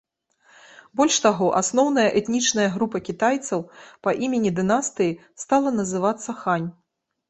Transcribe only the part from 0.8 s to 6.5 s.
Больш таго, асноўная этнічная група кітайцаў па імені дынастыі стала называцца